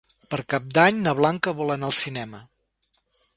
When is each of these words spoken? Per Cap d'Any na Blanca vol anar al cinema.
Per 0.29 0.37
Cap 0.53 0.71
d'Any 0.77 0.97
na 1.09 1.13
Blanca 1.19 1.53
vol 1.59 1.75
anar 1.75 1.91
al 1.91 1.95
cinema. 1.99 2.41